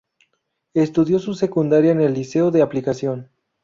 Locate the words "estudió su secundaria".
0.73-1.91